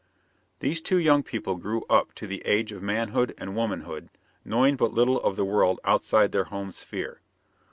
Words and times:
These 0.61 0.81
two 0.81 0.97
young 0.97 1.21
people 1.21 1.57
grew 1.57 1.83
up 1.87 2.15
to 2.15 2.25
the 2.25 2.41
age 2.43 2.71
of 2.71 2.81
manhood 2.81 3.35
and 3.37 3.55
womanhood, 3.55 4.09
knowing 4.43 4.75
but 4.75 4.91
little 4.95 5.21
of 5.21 5.35
the 5.35 5.45
world 5.45 5.79
outside 5.85 6.31
their 6.31 6.45
home 6.45 6.71
sphere. 6.71 7.21